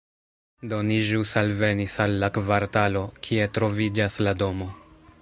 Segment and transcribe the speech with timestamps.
[0.71, 4.73] Do ni ĵus alvenis al la kvartalo, kie troviĝas la domo